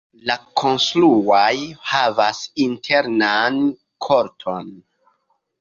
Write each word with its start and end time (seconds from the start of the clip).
La 0.27 0.35
konstruaĵo 0.61 1.67
havas 1.91 2.41
internan 2.65 3.61
korton. 4.09 4.73